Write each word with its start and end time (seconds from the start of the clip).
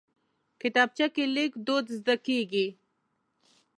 کتابچه 0.61 1.07
کې 1.15 1.23
لیک 1.35 1.51
دود 1.65 1.85
زده 1.97 2.15
کېږي 2.25 2.67